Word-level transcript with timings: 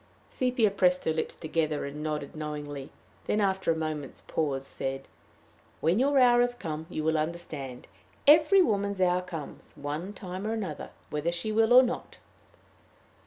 Sepia 0.31 0.71
pressed 0.71 1.05
her 1.05 1.13
lips 1.13 1.35
together, 1.35 1.85
and 1.85 2.01
nodded 2.01 2.35
knowingly; 2.35 2.89
then, 3.27 3.39
after 3.39 3.71
a 3.71 3.75
moment's 3.77 4.21
pause, 4.21 4.65
said: 4.65 5.07
"When 5.79 5.99
your 5.99 6.17
hour 6.17 6.41
is 6.41 6.55
come, 6.55 6.87
you 6.89 7.03
will 7.03 7.19
understand. 7.19 7.87
Every 8.25 8.63
woman's 8.63 8.99
hour 8.99 9.21
comes, 9.21 9.73
one 9.75 10.13
time 10.13 10.47
or 10.47 10.53
another 10.53 10.89
whether 11.11 11.31
she 11.31 11.51
will 11.51 11.71
or 11.71 11.83
not." 11.83 12.17